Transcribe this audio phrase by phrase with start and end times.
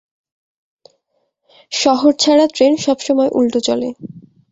[1.71, 3.89] শহর ছাড়া ট্রেন সবসময় উল্টো চলে।